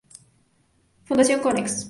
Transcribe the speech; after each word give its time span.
Fundación 1.05 1.41
Konex. 1.41 1.77